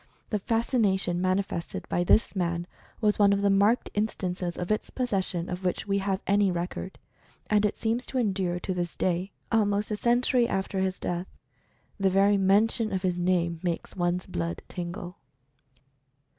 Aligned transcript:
The 0.31 0.39
fascination 0.39 1.21
manifested 1.21 1.87
by 1.87 2.03
this 2.03 2.35
man 2.35 2.65
was 3.01 3.19
one 3.19 3.31
of 3.33 3.43
the 3.43 3.51
marked 3.51 3.91
in 3.93 4.07
stances 4.07 4.57
of 4.57 4.71
its 4.71 4.89
possession 4.89 5.47
of 5.47 5.63
which 5.63 5.85
we 5.85 5.99
have 5.99 6.23
any 6.25 6.49
record. 6.51 6.97
And 7.51 7.67
it 7.67 7.77
seems 7.77 8.07
to 8.07 8.17
endure 8.17 8.59
to 8.61 8.73
this 8.73 8.95
day— 8.97 9.31
almost 9.51 9.91
a 9.91 9.95
century 9.95 10.47
after 10.47 10.79
his 10.79 10.99
death. 10.99 11.27
The 11.99 12.09
very 12.09 12.37
mention 12.37 12.91
of 12.91 13.03
his 13.03 13.19
name 13.19 13.59
makes 13.61 13.95
one's 13.95 14.25
blood 14.25 14.63
tingle. 14.67 15.17